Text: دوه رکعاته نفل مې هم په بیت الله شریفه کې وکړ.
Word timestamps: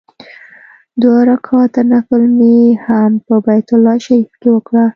دوه 1.01 1.19
رکعاته 1.29 1.81
نفل 1.93 2.23
مې 2.37 2.57
هم 2.85 3.11
په 3.25 3.35
بیت 3.45 3.67
الله 3.75 3.95
شریفه 4.05 4.35
کې 4.41 4.49
وکړ. 4.51 4.75